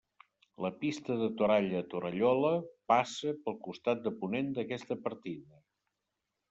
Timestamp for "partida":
5.09-5.65